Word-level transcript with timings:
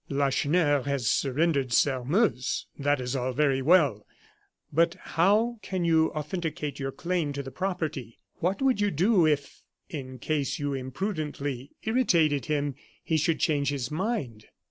Lacheneur 0.09 0.81
has 0.81 1.05
surrendered 1.07 1.71
Sairmeuse. 1.71 2.65
That 2.75 2.99
is 2.99 3.15
all 3.15 3.33
very 3.33 3.61
well; 3.61 4.07
but 4.73 4.95
how 4.95 5.59
can 5.61 5.85
you 5.85 6.09
authenticate 6.13 6.79
your 6.79 6.91
claim 6.91 7.33
to 7.33 7.43
the 7.43 7.51
property? 7.51 8.17
What 8.39 8.63
would 8.63 8.81
you 8.81 8.89
do 8.89 9.27
if, 9.27 9.61
in 9.89 10.17
case 10.17 10.57
you 10.57 10.73
imprudently 10.73 11.73
irritated 11.83 12.47
him, 12.47 12.73
he 13.03 13.15
should 13.15 13.39
change 13.39 13.69
his 13.69 13.91
mind? 13.91 14.47